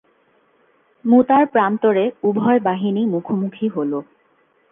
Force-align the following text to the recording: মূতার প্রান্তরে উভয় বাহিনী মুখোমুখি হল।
মূতার 1.05 1.43
প্রান্তরে 1.47 2.05
উভয় 2.23 2.59
বাহিনী 2.59 3.01
মুখোমুখি 3.13 3.67
হল। 3.67 3.91